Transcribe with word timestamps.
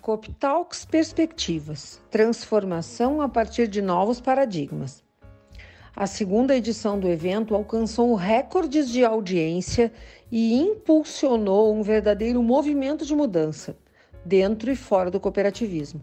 Coptalks 0.00 0.86
Perspectivas 0.86 2.00
Transformação 2.10 3.20
a 3.20 3.28
partir 3.28 3.68
de 3.68 3.82
novos 3.82 4.18
paradigmas. 4.18 5.04
A 5.94 6.06
segunda 6.06 6.56
edição 6.56 6.98
do 6.98 7.06
evento 7.06 7.54
alcançou 7.54 8.14
recordes 8.14 8.88
de 8.88 9.04
audiência 9.04 9.92
e 10.32 10.54
impulsionou 10.54 11.74
um 11.74 11.82
verdadeiro 11.82 12.42
movimento 12.42 13.04
de 13.04 13.14
mudança, 13.14 13.76
dentro 14.24 14.70
e 14.70 14.76
fora 14.76 15.10
do 15.10 15.20
cooperativismo, 15.20 16.00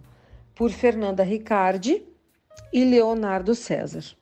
por 0.53 0.69
Fernanda 0.69 1.23
Ricardi 1.23 2.03
e 2.71 2.85
Leonardo 2.85 3.55
César. 3.55 4.15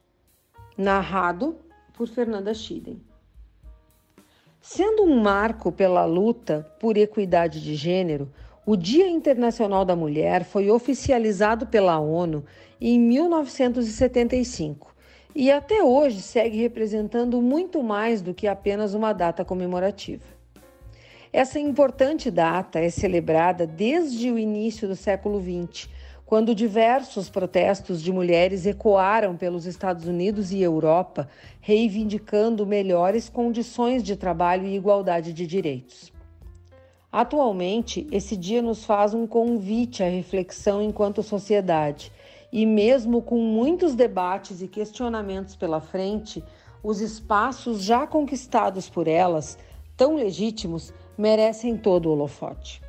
Narrado 0.78 1.57
por 1.94 2.07
Fernanda 2.07 2.54
Schiden. 2.54 3.02
Sendo 4.62 5.04
um 5.04 5.21
marco 5.21 5.71
pela 5.71 6.05
luta 6.05 6.66
por 6.80 6.98
equidade 6.98 7.62
de 7.62 7.76
gênero, 7.76 8.32
o 8.66 8.75
Dia 8.75 9.07
Internacional 9.07 9.86
da 9.86 9.95
Mulher 9.95 10.43
foi 10.43 10.71
oficializado 10.71 11.67
pela 11.67 11.99
ONU 11.99 12.44
em 12.81 12.99
1975 12.99 14.95
e 15.35 15.52
até 15.52 15.84
hoje 15.84 16.20
segue 16.20 16.57
representando 16.57 17.40
muito 17.43 17.84
mais 17.84 18.23
do 18.23 18.34
que 18.34 18.48
apenas 18.48 18.95
uma 18.95 19.13
data 19.13 19.45
comemorativa. 19.45 20.23
Essa 21.31 21.59
importante 21.59 22.31
data 22.31 22.80
é 22.80 22.90
celebrada 22.90 23.67
desde 23.67 24.31
o 24.31 24.40
início 24.40 24.88
do 24.88 24.95
século 24.95 25.40
XX, 25.40 25.88
quando 26.26 26.55
diversos 26.55 27.29
protestos 27.29 28.02
de 28.02 28.12
mulheres 28.12 28.66
ecoaram 28.66 29.38
pelos 29.38 29.68
Estados 29.68 30.07
Unidos 30.07 30.52
e 30.52 30.59
Europa, 30.59 31.29
reivindicando 31.62 32.66
melhores 32.66 33.29
condições 33.29 34.02
de 34.02 34.16
trabalho 34.16 34.66
e 34.66 34.76
igualdade 34.76 35.34
de 35.34 35.45
direitos. 35.45 36.15
Atualmente, 37.18 38.05
esse 38.12 38.36
dia 38.36 38.62
nos 38.62 38.84
faz 38.84 39.14
um 39.14 39.26
convite 39.26 40.04
à 40.04 40.10
reflexão 40.10 40.82
enquanto 40.82 41.24
sociedade, 41.24 42.12
e 42.52 42.66
mesmo 42.66 43.22
com 43.22 43.38
muitos 43.38 43.96
debates 43.96 44.62
e 44.62 44.68
questionamentos 44.68 45.55
pela 45.55 45.80
frente, 45.80 46.44
os 46.84 46.99
espaços 46.99 47.82
já 47.82 48.05
conquistados 48.05 48.90
por 48.90 49.07
elas, 49.07 49.57
tão 49.96 50.16
legítimos, 50.16 50.94
merecem 51.18 51.77
todo 51.77 52.07
o 52.07 52.12
holofote. 52.12 52.82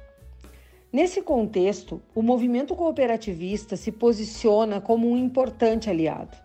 Nesse 0.92 1.22
contexto, 1.22 2.02
o 2.12 2.20
movimento 2.20 2.74
cooperativista 2.74 3.76
se 3.76 3.92
posiciona 3.92 4.80
como 4.80 5.08
um 5.08 5.16
importante 5.16 5.88
aliado. 5.88 6.36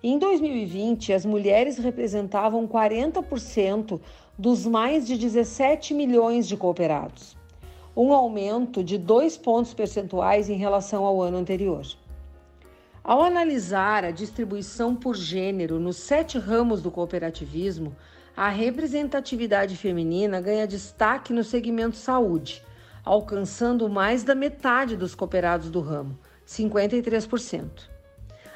Em 0.00 0.16
2020, 0.16 1.12
as 1.12 1.26
mulheres 1.26 1.76
representavam 1.76 2.68
40% 2.68 4.00
dos 4.38 4.64
mais 4.64 5.04
de 5.04 5.18
17 5.18 5.92
milhões 5.92 6.46
de 6.46 6.56
cooperados, 6.56 7.36
um 7.96 8.12
aumento 8.12 8.84
de 8.84 8.96
dois 8.96 9.36
pontos 9.36 9.74
percentuais 9.74 10.48
em 10.48 10.56
relação 10.56 11.04
ao 11.04 11.20
ano 11.20 11.38
anterior. 11.38 11.84
Ao 13.02 13.22
analisar 13.22 14.04
a 14.04 14.12
distribuição 14.12 14.94
por 14.94 15.16
gênero 15.16 15.80
nos 15.80 15.96
sete 15.96 16.38
ramos 16.38 16.80
do 16.80 16.92
cooperativismo, 16.92 17.96
a 18.36 18.48
representatividade 18.48 19.76
feminina 19.76 20.40
ganha 20.40 20.64
destaque 20.64 21.32
no 21.32 21.42
segmento 21.42 21.96
saúde, 21.96 22.62
alcançando 23.04 23.88
mais 23.88 24.22
da 24.22 24.36
metade 24.36 24.96
dos 24.96 25.16
cooperados 25.16 25.70
do 25.70 25.80
ramo, 25.80 26.16
53%. 26.46 27.97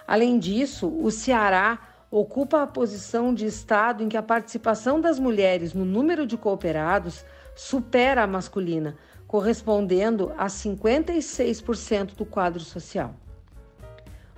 Além 0.07 0.39
disso, 0.39 0.89
o 0.89 1.11
Ceará 1.11 1.79
ocupa 2.11 2.63
a 2.63 2.67
posição 2.67 3.33
de 3.33 3.47
estado 3.47 4.03
em 4.03 4.09
que 4.09 4.17
a 4.17 4.23
participação 4.23 5.01
das 5.01 5.19
mulheres 5.19 5.73
no 5.73 5.85
número 5.85 6.27
de 6.27 6.37
cooperados 6.37 7.25
supera 7.55 8.23
a 8.23 8.27
masculina, 8.27 8.97
correspondendo 9.27 10.33
a 10.37 10.47
56% 10.47 12.15
do 12.15 12.27
quadro 12.27 12.61
social. 12.61 13.15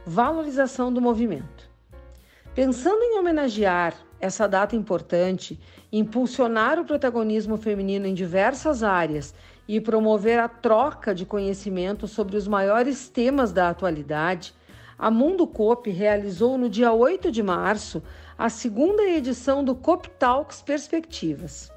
Valorização 0.07 0.93
do 0.93 1.01
movimento. 1.01 1.69
Pensando 2.55 3.03
em 3.03 3.19
homenagear 3.19 3.95
essa 4.21 4.47
data 4.47 4.77
importante, 4.77 5.59
impulsionar 5.93 6.79
o 6.79 6.85
protagonismo 6.85 7.57
feminino 7.57 8.07
em 8.07 8.15
diversas 8.15 8.85
áreas 8.85 9.35
e 9.67 9.81
promover 9.81 10.39
a 10.39 10.49
troca 10.49 11.15
de 11.15 11.27
conhecimento 11.27 12.07
sobre 12.07 12.37
os 12.37 12.47
maiores 12.47 13.09
temas 13.09 13.53
da 13.53 13.69
atualidade, 13.69 14.55
a 14.99 15.11
Mundo 15.11 15.47
Coop 15.47 15.91
realizou 15.91 16.57
no 16.57 16.69
dia 16.69 16.93
8 16.93 17.31
de 17.31 17.43
março 17.43 18.03
a 18.39 18.49
segunda 18.49 19.03
edição 19.03 19.65
do 19.65 19.75
Coop 19.75 20.09
Talks 20.11 20.63
Perspectivas. 20.63 21.71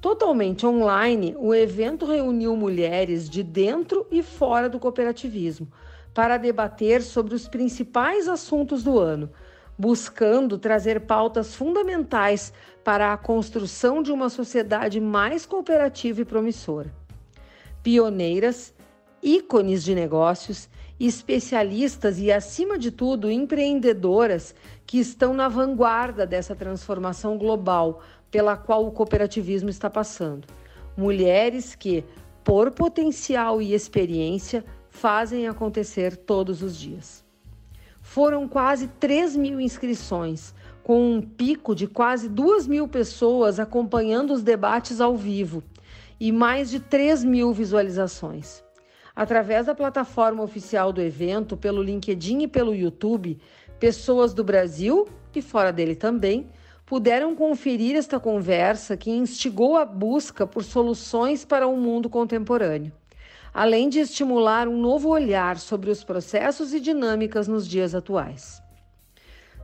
Totalmente 0.00 0.64
online, 0.64 1.34
o 1.38 1.52
evento 1.52 2.06
reuniu 2.06 2.56
mulheres 2.56 3.28
de 3.28 3.42
dentro 3.42 4.06
e 4.10 4.22
fora 4.22 4.68
do 4.68 4.78
cooperativismo 4.78 5.68
para 6.14 6.36
debater 6.36 7.02
sobre 7.02 7.34
os 7.34 7.48
principais 7.48 8.28
assuntos 8.28 8.84
do 8.84 8.98
ano, 8.98 9.30
buscando 9.76 10.56
trazer 10.56 11.00
pautas 11.00 11.54
fundamentais 11.54 12.52
para 12.84 13.12
a 13.12 13.16
construção 13.16 14.02
de 14.02 14.12
uma 14.12 14.28
sociedade 14.28 15.00
mais 15.00 15.44
cooperativa 15.44 16.20
e 16.20 16.24
promissora. 16.24 16.92
Pioneiras, 17.82 18.72
ícones 19.22 19.82
de 19.82 19.94
negócios 19.94 20.68
especialistas 21.06 22.18
e, 22.18 22.32
acima 22.32 22.78
de 22.78 22.90
tudo, 22.90 23.30
empreendedoras 23.30 24.54
que 24.86 24.98
estão 24.98 25.32
na 25.32 25.48
vanguarda 25.48 26.26
dessa 26.26 26.56
transformação 26.56 27.38
global 27.38 28.02
pela 28.30 28.56
qual 28.56 28.86
o 28.86 28.90
cooperativismo 28.90 29.70
está 29.70 29.88
passando. 29.88 30.46
Mulheres 30.96 31.74
que, 31.74 32.04
por 32.42 32.70
potencial 32.72 33.62
e 33.62 33.74
experiência, 33.74 34.64
fazem 34.90 35.46
acontecer 35.46 36.16
todos 36.16 36.62
os 36.62 36.76
dias. 36.76 37.24
Foram 38.00 38.48
quase 38.48 38.88
3 38.88 39.36
mil 39.36 39.60
inscrições, 39.60 40.54
com 40.82 41.12
um 41.12 41.20
pico 41.20 41.74
de 41.74 41.86
quase 41.86 42.28
2 42.28 42.66
mil 42.66 42.88
pessoas 42.88 43.60
acompanhando 43.60 44.32
os 44.32 44.42
debates 44.42 45.00
ao 45.00 45.14
vivo 45.14 45.62
e 46.18 46.32
mais 46.32 46.70
de 46.70 46.80
3 46.80 47.22
mil 47.22 47.52
visualizações. 47.52 48.64
Através 49.18 49.66
da 49.66 49.74
plataforma 49.74 50.44
oficial 50.44 50.92
do 50.92 51.02
evento, 51.02 51.56
pelo 51.56 51.82
LinkedIn 51.82 52.42
e 52.42 52.46
pelo 52.46 52.72
YouTube, 52.72 53.36
pessoas 53.80 54.32
do 54.32 54.44
Brasil 54.44 55.08
e 55.34 55.42
fora 55.42 55.72
dele 55.72 55.96
também 55.96 56.48
puderam 56.86 57.34
conferir 57.34 57.96
esta 57.96 58.20
conversa 58.20 58.96
que 58.96 59.10
instigou 59.10 59.76
a 59.76 59.84
busca 59.84 60.46
por 60.46 60.62
soluções 60.62 61.44
para 61.44 61.66
o 61.66 61.76
mundo 61.76 62.08
contemporâneo, 62.08 62.92
além 63.52 63.88
de 63.88 63.98
estimular 63.98 64.68
um 64.68 64.80
novo 64.80 65.08
olhar 65.08 65.58
sobre 65.58 65.90
os 65.90 66.04
processos 66.04 66.72
e 66.72 66.78
dinâmicas 66.78 67.48
nos 67.48 67.66
dias 67.66 67.96
atuais. 67.96 68.62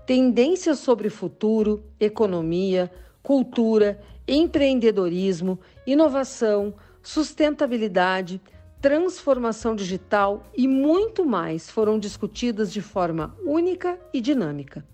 Tendências 0.04 0.80
sobre 0.80 1.08
futuro, 1.08 1.84
economia, 2.00 2.90
cultura, 3.22 4.00
empreendedorismo, 4.26 5.60
inovação, 5.86 6.74
sustentabilidade, 7.00 8.40
transformação 8.84 9.74
digital 9.74 10.42
e 10.54 10.68
muito 10.68 11.24
mais 11.24 11.70
foram 11.70 11.98
discutidas 11.98 12.70
de 12.70 12.82
forma 12.82 13.34
única 13.42 13.98
e 14.12 14.20
dinâmica. 14.20 14.86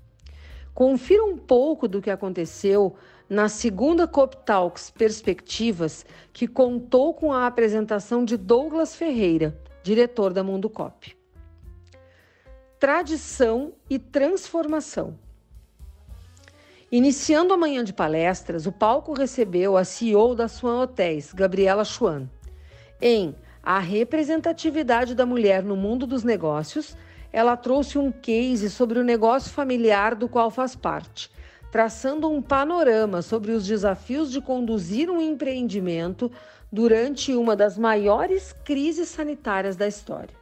Confira 0.72 1.24
um 1.24 1.36
pouco 1.36 1.88
do 1.88 2.00
que 2.00 2.08
aconteceu 2.08 2.94
na 3.28 3.48
segunda 3.48 4.06
COP 4.06 4.36
Talks 4.46 4.90
Perspectivas, 4.90 6.06
que 6.32 6.46
contou 6.46 7.12
com 7.12 7.32
a 7.32 7.48
apresentação 7.48 8.24
de 8.24 8.36
Douglas 8.36 8.94
Ferreira, 8.94 9.60
diretor 9.82 10.32
da 10.32 10.44
Mundo 10.44 10.70
Cop. 10.70 11.12
Tradição 12.78 13.72
e 13.90 13.98
transformação. 13.98 15.18
Iniciando 16.92 17.52
a 17.52 17.56
manhã 17.56 17.82
de 17.82 17.92
palestras, 17.92 18.66
o 18.66 18.72
palco 18.72 19.12
recebeu 19.12 19.76
a 19.76 19.82
CEO 19.82 20.36
da 20.36 20.46
Swan 20.46 20.80
Hotéis, 20.80 21.32
Gabriela 21.32 21.84
Schwan. 21.84 22.28
Em 23.02 23.34
a 23.62 23.78
representatividade 23.78 25.14
da 25.14 25.26
mulher 25.26 25.62
no 25.62 25.76
mundo 25.76 26.06
dos 26.06 26.24
negócios, 26.24 26.96
ela 27.32 27.56
trouxe 27.56 27.98
um 27.98 28.10
case 28.10 28.70
sobre 28.70 28.98
o 28.98 29.04
negócio 29.04 29.52
familiar 29.52 30.14
do 30.14 30.28
qual 30.28 30.50
faz 30.50 30.74
parte, 30.74 31.30
traçando 31.70 32.28
um 32.28 32.42
panorama 32.42 33.22
sobre 33.22 33.52
os 33.52 33.66
desafios 33.66 34.32
de 34.32 34.40
conduzir 34.40 35.10
um 35.10 35.20
empreendimento 35.20 36.30
durante 36.72 37.34
uma 37.34 37.54
das 37.54 37.76
maiores 37.76 38.52
crises 38.64 39.08
sanitárias 39.08 39.76
da 39.76 39.86
história. 39.86 40.34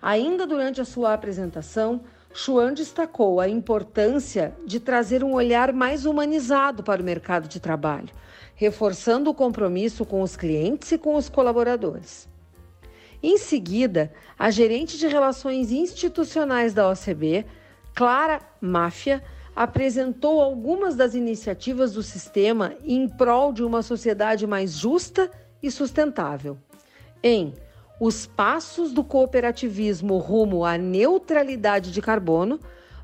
Ainda 0.00 0.46
durante 0.46 0.80
a 0.80 0.84
sua 0.84 1.14
apresentação, 1.14 2.00
Chuan 2.34 2.72
destacou 2.72 3.40
a 3.40 3.48
importância 3.48 4.54
de 4.66 4.80
trazer 4.80 5.22
um 5.22 5.34
olhar 5.34 5.72
mais 5.72 6.06
humanizado 6.06 6.82
para 6.82 7.02
o 7.02 7.04
mercado 7.04 7.46
de 7.46 7.60
trabalho, 7.60 8.08
reforçando 8.54 9.30
o 9.30 9.34
compromisso 9.34 10.04
com 10.04 10.22
os 10.22 10.36
clientes 10.36 10.90
e 10.92 10.98
com 10.98 11.14
os 11.16 11.28
colaboradores. 11.28 12.28
Em 13.22 13.38
seguida, 13.38 14.12
a 14.38 14.50
gerente 14.50 14.98
de 14.98 15.06
relações 15.06 15.70
institucionais 15.70 16.74
da 16.74 16.90
OCB, 16.90 17.46
Clara 17.94 18.40
Máfia, 18.60 19.22
apresentou 19.54 20.40
algumas 20.40 20.96
das 20.96 21.14
iniciativas 21.14 21.92
do 21.92 22.02
sistema 22.02 22.74
em 22.82 23.06
prol 23.06 23.52
de 23.52 23.62
uma 23.62 23.82
sociedade 23.82 24.46
mais 24.46 24.72
justa 24.72 25.30
e 25.62 25.70
sustentável. 25.70 26.56
Em 27.22 27.54
os 28.04 28.26
passos 28.26 28.92
do 28.92 29.04
cooperativismo 29.04 30.18
rumo 30.18 30.64
à 30.64 30.76
neutralidade 30.76 31.92
de 31.92 32.02
carbono, 32.02 32.58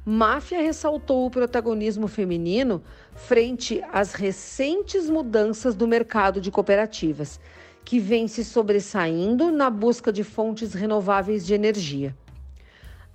Máfia 0.04 0.60
ressaltou 0.60 1.24
o 1.24 1.30
protagonismo 1.30 2.08
feminino 2.08 2.82
frente 3.14 3.80
às 3.92 4.12
recentes 4.12 5.08
mudanças 5.08 5.76
do 5.76 5.86
mercado 5.86 6.40
de 6.40 6.50
cooperativas, 6.50 7.38
que 7.84 8.00
vem 8.00 8.26
se 8.26 8.44
sobressaindo 8.44 9.52
na 9.52 9.70
busca 9.70 10.12
de 10.12 10.24
fontes 10.24 10.74
renováveis 10.74 11.46
de 11.46 11.54
energia. 11.54 12.12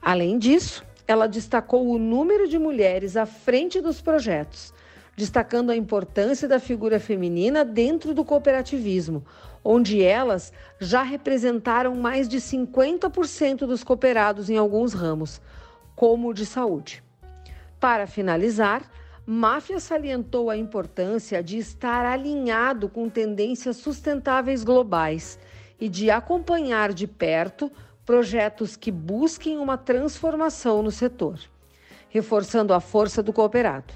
Além 0.02 0.40
disso, 0.40 0.86
ela 1.06 1.28
destacou 1.28 1.90
o 1.90 2.00
número 2.00 2.48
de 2.48 2.58
mulheres 2.58 3.18
à 3.18 3.26
frente 3.26 3.82
dos 3.82 4.00
projetos, 4.00 4.74
destacando 5.18 5.70
a 5.70 5.76
importância 5.76 6.48
da 6.48 6.62
figura 6.62 6.98
feminina 6.98 7.66
dentro 7.66 8.14
do 8.14 8.24
cooperativismo, 8.24 9.22
onde 9.64 10.02
elas 10.02 10.52
já 10.80 11.04
representaram 11.04 11.96
mais 11.96 12.28
de 12.28 12.38
50% 12.38 13.60
dos 13.60 13.84
cooperados 13.84 14.50
em 14.50 14.58
alguns 14.58 14.94
ramos 14.94 15.42
como 15.96 16.30
o 16.30 16.34
de 16.34 16.46
saúde. 16.46 17.04
Para 17.80 18.08
finalizar, 18.08 18.90
Máfia 19.26 19.80
salientou 19.80 20.50
a 20.50 20.58
importância 20.58 21.42
de 21.42 21.58
estar 21.58 22.06
alinhado 22.06 22.90
com 22.90 23.10
tendências 23.10 23.78
sustentáveis 23.78 24.64
globais 24.64 25.40
e 25.80 25.88
de 25.88 26.12
acompanhar 26.12 26.92
de 26.92 27.08
perto 27.08 27.72
projetos 28.06 28.76
que 28.76 28.92
busquem 28.92 29.58
uma 29.58 29.78
transformação 29.78 30.84
no 30.84 30.92
setor, 30.92 31.40
reforçando 32.10 32.74
a 32.74 32.82
força 32.82 33.24
do 33.24 33.32
cooperado. 33.32 33.94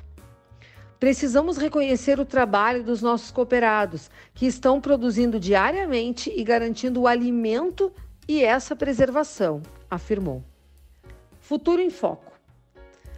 Precisamos 0.99 1.57
reconhecer 1.57 2.19
o 2.19 2.25
trabalho 2.25 2.83
dos 2.83 3.01
nossos 3.01 3.29
cooperados, 3.29 4.09
que 4.33 4.47
estão 4.47 4.81
produzindo 4.81 5.39
diariamente 5.39 6.33
e 6.35 6.43
garantindo 6.43 7.01
o 7.01 7.07
alimento 7.07 7.91
e 8.27 8.43
essa 8.43 8.75
preservação, 8.75 9.61
afirmou. 9.89 10.43
Futuro 11.39 11.81
em 11.81 11.89
Foco. 11.89 12.33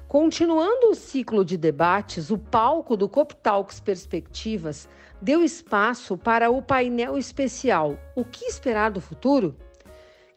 Continuando 0.08 0.90
o 0.90 0.96
ciclo 0.96 1.46
de 1.46 1.56
debates, 1.56 2.32
o 2.32 2.38
palco 2.38 2.98
do 2.98 3.08
Coptalks 3.08 3.80
Perspectivas 3.80 4.90
deu 5.22 5.44
espaço 5.44 6.18
para 6.18 6.50
o 6.50 6.62
painel 6.62 7.18
especial 7.18 7.98
O 8.16 8.26
que 8.26 8.46
esperar 8.46 8.92
do 8.92 9.00
futuro? 9.00 9.56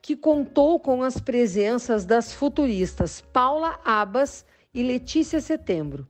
que 0.03 0.17
contou 0.17 0.81
com 0.81 1.01
as 1.01 1.21
presenças 1.21 2.05
das 2.05 2.33
futuristas 2.33 3.21
Paula 3.33 3.79
Abas 3.85 4.45
e 4.75 4.83
Letícia 4.83 5.41
Setembro. 5.41 6.09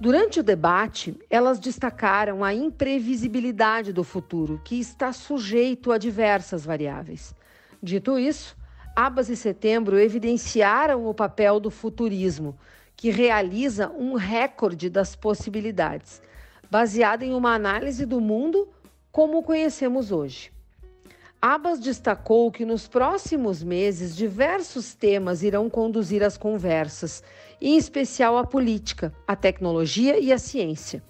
Durante 0.00 0.40
o 0.40 0.42
debate, 0.42 1.14
elas 1.28 1.60
destacaram 1.60 2.42
a 2.42 2.54
imprevisibilidade 2.54 3.92
do 3.92 4.02
futuro, 4.02 4.58
que 4.64 4.80
está 4.80 5.12
sujeito 5.12 5.92
a 5.92 5.98
diversas 5.98 6.64
variáveis. 6.64 7.34
Dito 7.82 8.18
isso, 8.18 8.56
Abas 8.96 9.28
e 9.28 9.36
Setembro 9.36 9.98
evidenciaram 9.98 11.06
o 11.06 11.12
papel 11.12 11.60
do 11.60 11.70
futurismo, 11.70 12.58
que 12.96 13.10
realiza 13.10 13.90
um 13.90 14.14
recorde 14.14 14.88
das 14.88 15.14
possibilidades, 15.14 16.22
baseado 16.70 17.22
em 17.22 17.34
uma 17.34 17.52
análise 17.52 18.06
do 18.06 18.22
mundo 18.22 18.70
como 19.12 19.36
o 19.36 19.42
conhecemos 19.42 20.10
hoje. 20.10 20.50
Abas 21.42 21.80
destacou 21.80 22.52
que 22.52 22.66
nos 22.66 22.86
próximos 22.86 23.62
meses 23.62 24.14
diversos 24.14 24.94
temas 24.94 25.42
irão 25.42 25.70
conduzir 25.70 26.22
as 26.22 26.36
conversas, 26.36 27.22
em 27.58 27.78
especial 27.78 28.36
a 28.36 28.44
política, 28.44 29.10
a 29.26 29.34
tecnologia 29.34 30.20
e 30.20 30.34
a 30.34 30.38
ciência. 30.38 31.02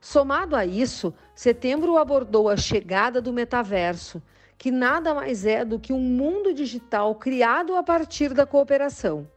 Somado 0.00 0.56
a 0.56 0.64
isso, 0.64 1.12
setembro 1.34 1.98
abordou 1.98 2.48
a 2.48 2.56
chegada 2.56 3.20
do 3.20 3.34
metaverso, 3.34 4.22
que 4.56 4.70
nada 4.70 5.12
mais 5.14 5.44
é 5.44 5.62
do 5.62 5.78
que 5.78 5.92
um 5.92 6.00
mundo 6.00 6.54
digital 6.54 7.14
criado 7.14 7.76
a 7.76 7.82
partir 7.82 8.32
da 8.32 8.46
cooperação. 8.46 9.28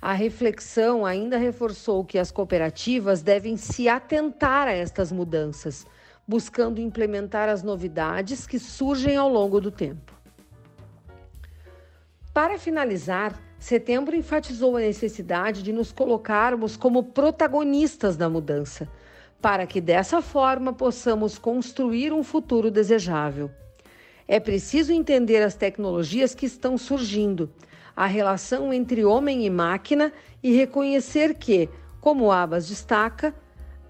A 0.00 0.12
reflexão 0.12 1.06
ainda 1.06 1.38
reforçou 1.38 2.04
que 2.04 2.18
as 2.18 2.30
cooperativas 2.30 3.22
devem 3.22 3.56
se 3.56 3.88
atentar 3.88 4.68
a 4.68 4.72
estas 4.72 5.10
mudanças, 5.10 5.86
buscando 6.28 6.78
implementar 6.78 7.48
as 7.48 7.62
novidades 7.62 8.46
que 8.46 8.58
surgem 8.58 9.16
ao 9.16 9.30
longo 9.30 9.62
do 9.62 9.70
tempo. 9.70 10.12
Para 12.34 12.58
finalizar, 12.58 13.42
Setembro 13.58 14.14
enfatizou 14.14 14.76
a 14.76 14.80
necessidade 14.80 15.62
de 15.62 15.72
nos 15.72 15.90
colocarmos 15.90 16.76
como 16.76 17.02
protagonistas 17.02 18.16
da 18.16 18.28
mudança, 18.28 18.88
para 19.40 19.66
que 19.66 19.80
dessa 19.80 20.20
forma 20.20 20.72
possamos 20.72 21.38
construir 21.38 22.12
um 22.12 22.22
futuro 22.22 22.70
desejável. 22.70 23.50
É 24.28 24.38
preciso 24.38 24.92
entender 24.92 25.42
as 25.42 25.54
tecnologias 25.54 26.34
que 26.34 26.46
estão 26.46 26.76
surgindo, 26.76 27.50
a 27.96 28.06
relação 28.06 28.72
entre 28.72 29.04
homem 29.04 29.44
e 29.44 29.50
máquina 29.50 30.12
e 30.42 30.52
reconhecer 30.52 31.34
que, 31.34 31.68
como 32.00 32.30
Abas 32.30 32.68
destaca, 32.68 33.34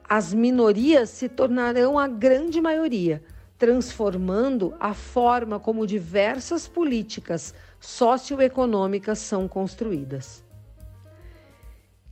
as 0.09 0.33
minorias 0.33 1.11
se 1.11 1.29
tornarão 1.29 1.99
a 1.99 2.09
grande 2.09 2.61
maioria, 2.61 3.23
transformando 3.59 4.75
a 4.81 4.95
forma 4.95 5.61
como 5.61 5.87
diversas 5.87 6.67
políticas 6.67 7.55
socioeconômicas 7.79 9.19
são 9.19 9.47
construídas. 9.47 10.43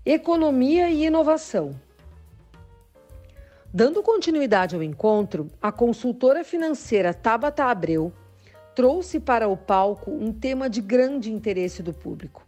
Economia 0.04 0.90
e 0.90 1.06
inovação. 1.06 1.80
Dando 3.72 4.02
continuidade 4.02 4.74
ao 4.74 4.82
encontro, 4.82 5.50
a 5.60 5.72
consultora 5.72 6.44
financeira 6.44 7.14
Tabata 7.14 7.64
Abreu 7.64 8.12
trouxe 8.74 9.18
para 9.18 9.48
o 9.48 9.56
palco 9.56 10.10
um 10.10 10.32
tema 10.32 10.68
de 10.68 10.80
grande 10.80 11.32
interesse 11.32 11.82
do 11.82 11.92
público. 11.92 12.44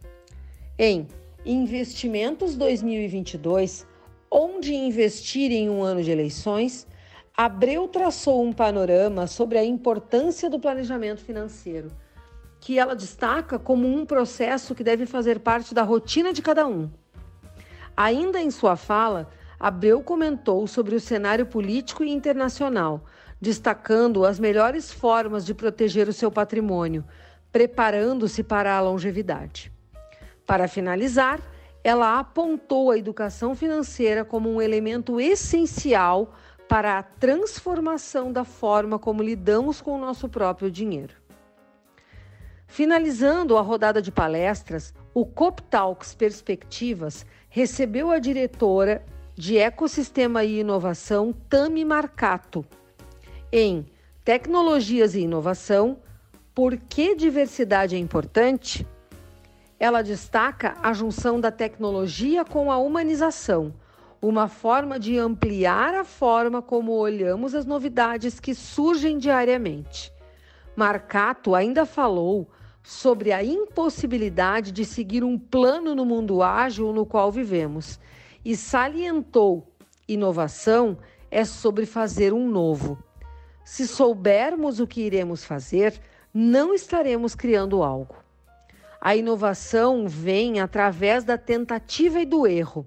Em 0.77 1.07
Investimentos 1.45 2.55
2022, 2.55 3.87
onde 4.31 4.73
investir 4.73 5.51
em 5.51 5.69
um 5.69 5.81
ano 5.81 6.03
de 6.03 6.11
eleições, 6.11 6.87
Abreu 7.35 7.87
traçou 7.87 8.43
um 8.43 8.51
panorama 8.51 9.25
sobre 9.25 9.57
a 9.57 9.63
importância 9.63 10.49
do 10.49 10.59
planejamento 10.59 11.21
financeiro, 11.21 11.89
que 12.59 12.77
ela 12.77 12.95
destaca 12.95 13.57
como 13.57 13.87
um 13.87 14.05
processo 14.05 14.75
que 14.75 14.83
deve 14.83 15.05
fazer 15.05 15.39
parte 15.39 15.73
da 15.73 15.83
rotina 15.83 16.33
de 16.33 16.41
cada 16.41 16.67
um. 16.67 16.89
Ainda 17.95 18.41
em 18.41 18.51
sua 18.51 18.75
fala, 18.75 19.29
Abreu 19.59 20.01
comentou 20.01 20.67
sobre 20.67 20.95
o 20.95 20.99
cenário 20.99 21.45
político 21.45 22.03
e 22.03 22.09
internacional, 22.09 23.05
destacando 23.41 24.25
as 24.25 24.39
melhores 24.39 24.91
formas 24.91 25.45
de 25.45 25.53
proteger 25.53 26.07
o 26.09 26.13
seu 26.13 26.29
patrimônio, 26.29 27.05
preparando-se 27.51 28.43
para 28.43 28.75
a 28.75 28.81
longevidade. 28.81 29.71
Para 30.45 30.67
finalizar, 30.67 31.39
ela 31.83 32.19
apontou 32.19 32.91
a 32.91 32.97
educação 32.97 33.55
financeira 33.55 34.25
como 34.25 34.49
um 34.49 34.61
elemento 34.61 35.19
essencial 35.19 36.33
para 36.67 36.99
a 36.99 37.03
transformação 37.03 38.31
da 38.31 38.43
forma 38.43 38.99
como 38.99 39.23
lidamos 39.23 39.81
com 39.81 39.95
o 39.95 39.99
nosso 39.99 40.29
próprio 40.29 40.69
dinheiro. 40.69 41.15
Finalizando 42.67 43.57
a 43.57 43.61
rodada 43.61 44.01
de 44.01 44.11
palestras, 44.11 44.93
o 45.13 45.25
CopTalks 45.25 46.13
Perspectivas 46.13 47.25
recebeu 47.49 48.11
a 48.11 48.19
diretora 48.19 49.03
de 49.33 49.57
Ecossistema 49.57 50.43
e 50.43 50.59
Inovação, 50.59 51.33
Tami 51.49 51.83
Marcato, 51.83 52.63
em 53.51 53.87
Tecnologias 54.23 55.15
e 55.15 55.21
Inovação, 55.21 55.97
por 56.53 56.77
que 56.77 57.15
diversidade 57.15 57.95
é 57.95 57.97
importante? 57.97 58.85
Ela 59.79 60.01
destaca 60.01 60.75
a 60.83 60.91
junção 60.91 61.39
da 61.39 61.51
tecnologia 61.51 62.43
com 62.43 62.69
a 62.69 62.77
humanização, 62.77 63.73
uma 64.21 64.49
forma 64.49 64.99
de 64.99 65.17
ampliar 65.17 65.93
a 65.95 66.03
forma 66.03 66.61
como 66.61 66.91
olhamos 66.91 67.55
as 67.55 67.65
novidades 67.65 68.39
que 68.41 68.53
surgem 68.53 69.17
diariamente. 69.17 70.11
Marcato 70.75 71.55
ainda 71.55 71.85
falou 71.85 72.49
sobre 72.83 73.31
a 73.31 73.41
impossibilidade 73.41 74.71
de 74.73 74.83
seguir 74.83 75.23
um 75.23 75.39
plano 75.39 75.95
no 75.95 76.05
mundo 76.05 76.43
ágil 76.43 76.91
no 76.91 77.05
qual 77.05 77.31
vivemos 77.31 77.99
e 78.43 78.57
salientou: 78.57 79.73
inovação 80.07 80.97
é 81.31 81.45
sobre 81.45 81.85
fazer 81.85 82.33
um 82.33 82.49
novo. 82.49 83.01
Se 83.63 83.87
soubermos 83.87 84.79
o 84.79 84.87
que 84.87 85.01
iremos 85.01 85.45
fazer, 85.45 86.01
não 86.33 86.73
estaremos 86.73 87.35
criando 87.35 87.83
algo. 87.83 88.15
A 89.01 89.15
inovação 89.15 90.07
vem 90.07 90.59
através 90.59 91.23
da 91.23 91.37
tentativa 91.37 92.19
e 92.19 92.25
do 92.25 92.45
erro. 92.45 92.85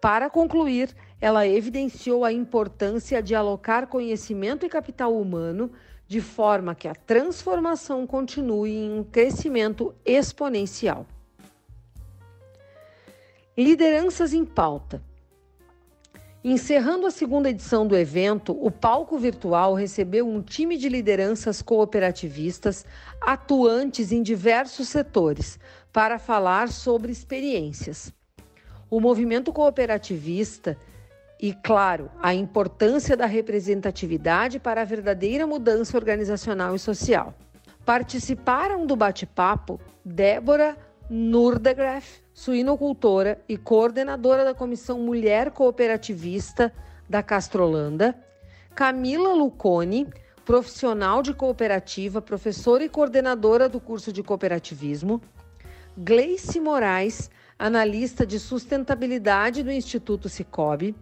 Para 0.00 0.30
concluir, 0.30 0.94
ela 1.20 1.46
evidenciou 1.46 2.24
a 2.24 2.32
importância 2.32 3.22
de 3.22 3.34
alocar 3.34 3.86
conhecimento 3.86 4.64
e 4.64 4.68
capital 4.70 5.14
humano 5.14 5.70
de 6.08 6.20
forma 6.20 6.74
que 6.74 6.88
a 6.88 6.94
transformação 6.94 8.06
continue 8.06 8.72
em 8.72 8.98
um 8.98 9.04
crescimento 9.04 9.94
exponencial. 10.04 11.06
Lideranças 13.56 14.32
em 14.32 14.44
pauta. 14.44 15.02
Encerrando 16.42 17.06
a 17.06 17.10
segunda 17.10 17.50
edição 17.50 17.86
do 17.86 17.94
evento, 17.94 18.56
o 18.58 18.70
palco 18.70 19.18
virtual 19.18 19.74
recebeu 19.74 20.26
um 20.26 20.40
time 20.40 20.78
de 20.78 20.88
lideranças 20.88 21.60
cooperativistas 21.60 22.86
atuantes 23.20 24.10
em 24.10 24.22
diversos 24.22 24.88
setores 24.88 25.58
para 25.92 26.18
falar 26.18 26.70
sobre 26.70 27.12
experiências. 27.12 28.10
O 28.88 29.00
movimento 29.00 29.52
cooperativista 29.52 30.78
e, 31.38 31.52
claro, 31.52 32.10
a 32.22 32.32
importância 32.32 33.14
da 33.14 33.26
representatividade 33.26 34.58
para 34.58 34.80
a 34.80 34.84
verdadeira 34.84 35.46
mudança 35.46 35.98
organizacional 35.98 36.74
e 36.74 36.78
social. 36.78 37.34
Participaram 37.84 38.86
do 38.86 38.96
bate-papo 38.96 39.78
Débora 40.02 40.74
Nurdegraf, 41.12 42.20
suinocultora 42.32 43.42
e 43.48 43.56
coordenadora 43.56 44.44
da 44.44 44.54
Comissão 44.54 45.00
Mulher 45.00 45.50
Cooperativista 45.50 46.72
da 47.08 47.20
Castrolanda, 47.20 48.16
Camila 48.76 49.34
Lucone, 49.34 50.06
profissional 50.44 51.20
de 51.20 51.34
cooperativa, 51.34 52.22
professora 52.22 52.84
e 52.84 52.88
coordenadora 52.88 53.68
do 53.68 53.80
curso 53.80 54.12
de 54.12 54.22
cooperativismo, 54.22 55.20
Gleice 55.98 56.60
Moraes, 56.60 57.28
analista 57.58 58.24
de 58.24 58.38
sustentabilidade 58.38 59.64
do 59.64 59.72
Instituto 59.72 60.28
Cicobi, 60.28 60.94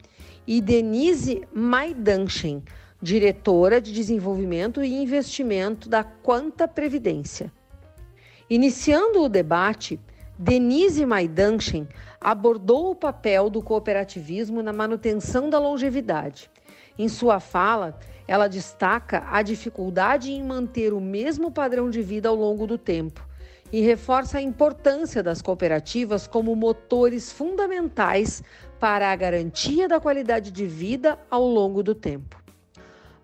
e 0.47 0.62
Denise 0.62 1.47
Maidanchen, 1.53 2.62
diretora 3.03 3.79
de 3.79 3.93
desenvolvimento 3.93 4.83
e 4.83 5.03
investimento 5.03 5.87
da 5.87 6.03
Quanta 6.03 6.67
Previdência. 6.67 7.53
Iniciando 8.50 9.23
o 9.23 9.28
debate, 9.28 10.00
Denise 10.38 11.05
Maidanchen 11.05 11.87
abordou 12.19 12.90
o 12.90 12.95
papel 12.95 13.50
do 13.50 13.61
cooperativismo 13.61 14.62
na 14.62 14.73
manutenção 14.73 15.50
da 15.50 15.59
longevidade. 15.59 16.50
Em 16.99 17.09
sua 17.09 17.40
fala, 17.40 17.99
ela 18.26 18.49
destaca 18.49 19.23
a 19.31 19.43
dificuldade 19.43 20.33
em 20.33 20.43
manter 20.43 20.95
o 20.95 21.00
mesmo 21.00 21.50
padrão 21.50 21.90
de 21.90 22.00
vida 22.00 22.31
ao 22.31 22.35
longo 22.35 22.67
do 22.67 22.78
tempo 22.78 23.23
e 23.71 23.83
reforça 23.83 24.38
a 24.38 24.43
importância 24.43 25.23
das 25.23 25.43
cooperativas 25.43 26.26
como 26.26 26.57
motores 26.57 27.31
fundamentais 27.31 28.43
para 28.81 29.12
a 29.12 29.17
garantia 29.17 29.87
da 29.87 30.00
qualidade 30.00 30.50
de 30.50 30.67
vida 30.67 31.19
ao 31.31 31.47
longo 31.47 31.83
do 31.83 31.95
tempo. 31.95 32.43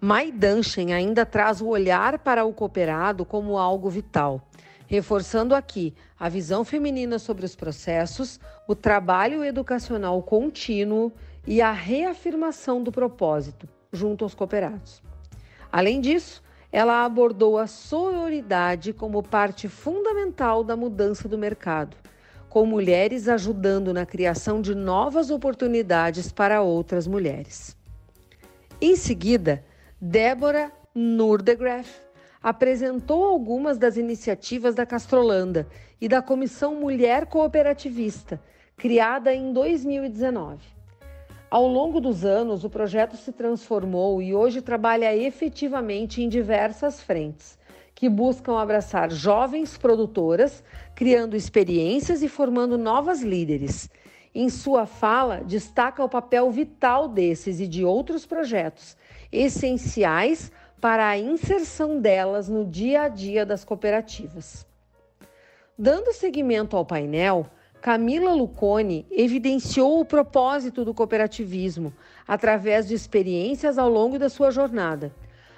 Maidanchen 0.02 0.92
ainda 0.92 1.24
traz 1.24 1.62
o 1.62 1.68
olhar 1.68 2.18
para 2.18 2.44
o 2.44 2.52
cooperado 2.52 3.24
como 3.24 3.56
algo 3.56 3.88
vital 3.88 4.46
reforçando 4.86 5.54
aqui 5.54 5.94
a 6.18 6.28
visão 6.28 6.64
feminina 6.64 7.18
sobre 7.18 7.44
os 7.44 7.56
processos, 7.56 8.38
o 8.68 8.74
trabalho 8.74 9.44
educacional 9.44 10.22
contínuo 10.22 11.12
e 11.46 11.60
a 11.60 11.72
reafirmação 11.72 12.82
do 12.82 12.92
propósito 12.92 13.68
junto 13.92 14.24
aos 14.24 14.34
cooperados. 14.34 15.02
Além 15.70 16.00
disso, 16.00 16.42
ela 16.70 17.04
abordou 17.04 17.56
a 17.56 17.66
sororidade 17.66 18.92
como 18.92 19.22
parte 19.22 19.68
fundamental 19.68 20.64
da 20.64 20.76
mudança 20.76 21.28
do 21.28 21.38
mercado, 21.38 21.96
com 22.48 22.66
mulheres 22.66 23.28
ajudando 23.28 23.92
na 23.92 24.04
criação 24.04 24.60
de 24.60 24.74
novas 24.74 25.30
oportunidades 25.30 26.32
para 26.32 26.62
outras 26.62 27.06
mulheres. 27.06 27.76
Em 28.80 28.96
seguida, 28.96 29.64
Débora 30.00 30.72
Nurdegraf 30.94 32.03
apresentou 32.44 33.24
algumas 33.24 33.78
das 33.78 33.96
iniciativas 33.96 34.74
da 34.74 34.84
Castrolanda 34.84 35.66
e 35.98 36.06
da 36.06 36.20
Comissão 36.20 36.74
Mulher 36.74 37.24
Cooperativista, 37.24 38.38
criada 38.76 39.32
em 39.32 39.50
2019. 39.50 40.58
Ao 41.50 41.66
longo 41.66 42.02
dos 42.02 42.22
anos, 42.22 42.62
o 42.62 42.68
projeto 42.68 43.16
se 43.16 43.32
transformou 43.32 44.20
e 44.20 44.34
hoje 44.34 44.60
trabalha 44.60 45.16
efetivamente 45.16 46.20
em 46.20 46.28
diversas 46.28 47.00
frentes, 47.00 47.58
que 47.94 48.10
buscam 48.10 48.58
abraçar 48.58 49.10
jovens 49.10 49.78
produtoras, 49.78 50.62
criando 50.94 51.34
experiências 51.34 52.22
e 52.22 52.28
formando 52.28 52.76
novas 52.76 53.22
líderes. 53.22 53.88
Em 54.34 54.50
sua 54.50 54.84
fala, 54.84 55.42
destaca 55.42 56.04
o 56.04 56.10
papel 56.10 56.50
vital 56.50 57.08
desses 57.08 57.58
e 57.58 57.66
de 57.66 57.86
outros 57.86 58.26
projetos, 58.26 58.98
essenciais 59.32 60.52
para 60.84 61.08
a 61.08 61.16
inserção 61.16 61.98
delas 61.98 62.46
no 62.46 62.62
dia 62.62 63.04
a 63.04 63.08
dia 63.08 63.46
das 63.46 63.64
cooperativas. 63.64 64.66
Dando 65.78 66.12
seguimento 66.12 66.76
ao 66.76 66.84
painel, 66.84 67.46
Camila 67.80 68.34
Lucone 68.34 69.06
evidenciou 69.10 69.98
o 69.98 70.04
propósito 70.04 70.84
do 70.84 70.92
cooperativismo 70.92 71.90
através 72.28 72.86
de 72.86 72.92
experiências 72.92 73.78
ao 73.78 73.88
longo 73.88 74.18
da 74.18 74.28
sua 74.28 74.50
jornada. 74.50 75.10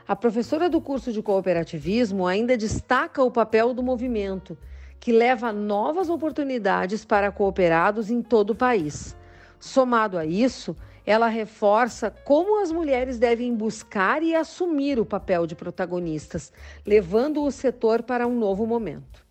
A 0.06 0.14
professora 0.14 0.70
do 0.70 0.80
curso 0.80 1.12
de 1.12 1.20
cooperativismo 1.20 2.24
ainda 2.24 2.56
destaca 2.56 3.20
o 3.20 3.28
papel 3.28 3.74
do 3.74 3.82
movimento, 3.82 4.56
que 5.00 5.10
leva 5.10 5.52
novas 5.52 6.08
oportunidades 6.08 7.04
para 7.04 7.32
cooperados 7.32 8.12
em 8.12 8.22
todo 8.22 8.50
o 8.50 8.54
país. 8.54 9.16
Somado 9.58 10.18
a 10.18 10.24
isso, 10.24 10.76
ela 11.06 11.28
reforça 11.28 12.10
como 12.10 12.60
as 12.60 12.72
mulheres 12.72 13.18
devem 13.18 13.54
buscar 13.54 14.22
e 14.22 14.34
assumir 14.34 14.98
o 14.98 15.06
papel 15.06 15.46
de 15.46 15.54
protagonistas, 15.54 16.52
levando 16.84 17.42
o 17.42 17.50
setor 17.50 18.02
para 18.02 18.26
um 18.26 18.36
novo 18.36 18.66
momento. 18.66 19.24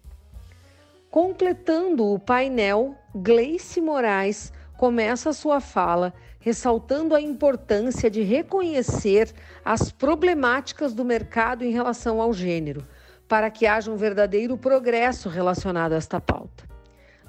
Completando 1.11 2.05
o 2.05 2.17
painel, 2.17 2.95
Gleice 3.13 3.81
Moraes 3.81 4.53
começa 4.77 5.33
sua 5.33 5.59
fala 5.59 6.13
ressaltando 6.45 7.15
a 7.15 7.19
importância 7.19 8.07
de 8.07 8.21
reconhecer 8.21 9.33
as 9.65 9.91
problemáticas 9.91 10.93
do 10.93 11.03
mercado 11.03 11.65
em 11.65 11.71
relação 11.71 12.21
ao 12.21 12.31
gênero, 12.31 12.85
para 13.27 13.49
que 13.49 13.65
haja 13.65 13.89
um 13.89 13.95
verdadeiro 13.95 14.55
progresso 14.55 15.27
relacionado 15.27 15.93
a 15.93 15.95
esta 15.95 16.21
pauta. 16.21 16.63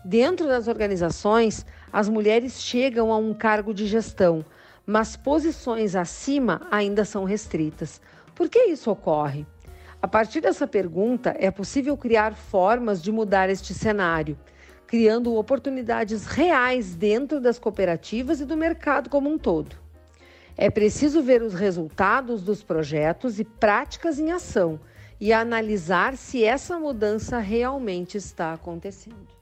Dentro 0.05 0.47
das 0.47 0.69
organizações, 0.69 1.65
as 1.97 2.11
mulheres 2.11 2.61
chegam 2.61 3.11
a 3.11 3.17
um 3.17 3.33
cargo 3.33 3.73
de 3.73 3.87
gestão, 3.87 4.45
mas 4.85 5.17
posições 5.17 5.97
acima 5.97 6.61
ainda 6.71 7.07
são 7.07 7.25
restritas. 7.25 8.03
Por 8.35 8.51
que 8.51 8.65
isso 8.65 8.91
ocorre? 8.91 9.47
A 10.03 10.07
partir 10.07 10.43
dessa 10.43 10.67
pergunta, 10.67 11.35
é 11.39 11.51
possível 11.51 11.97
criar 11.97 12.35
formas 12.35 13.03
de 13.03 13.11
mudar 13.11 13.49
este 13.49 13.73
cenário, 13.73 14.39
criando 14.87 15.35
oportunidades 15.37 16.27
reais 16.27 16.95
dentro 16.95 17.41
das 17.41 17.59
cooperativas 17.59 18.43
e 18.43 18.45
do 18.45 18.59
mercado 18.59 19.09
como 19.09 19.31
um 19.31 19.39
todo. 19.39 19.75
É 20.55 20.69
preciso 20.69 21.23
ver 21.23 21.41
os 21.41 21.55
resultados 21.55 22.43
dos 22.43 22.63
projetos 22.63 23.41
e 23.41 23.45
práticas 23.45 24.19
em 24.19 24.33
ação 24.33 24.79
e 25.19 25.33
analisar 25.33 26.15
se 26.19 26.45
essa 26.45 26.79
mudança 26.79 27.39
realmente 27.39 28.19
está 28.19 28.53
acontecendo. 28.53 29.36